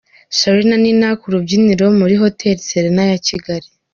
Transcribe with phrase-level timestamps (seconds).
[0.37, 3.67] Charly na Nina ku rubyiniro muri hoteli Serena ya Kigali.